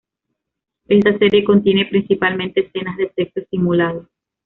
Esta 0.87 1.15
serie 1.19 1.43
contiene 1.43 1.85
principalmente 1.85 2.61
escenas 2.65 2.97
de 2.97 3.11
sexo 3.13 3.41
simulado. 3.51 4.07